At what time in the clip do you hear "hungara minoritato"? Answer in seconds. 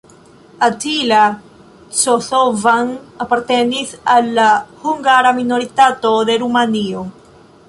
4.87-6.15